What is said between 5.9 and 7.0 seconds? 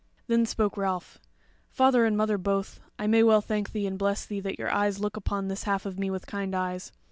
me with kind eyes.